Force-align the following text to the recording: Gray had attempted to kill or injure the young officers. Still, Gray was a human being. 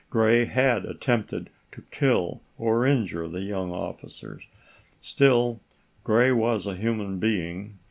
Gray 0.09 0.45
had 0.45 0.83
attempted 0.85 1.51
to 1.73 1.83
kill 1.91 2.41
or 2.57 2.87
injure 2.87 3.27
the 3.27 3.41
young 3.41 3.71
officers. 3.71 4.41
Still, 4.99 5.61
Gray 6.03 6.31
was 6.31 6.65
a 6.65 6.75
human 6.75 7.19
being. 7.19 7.77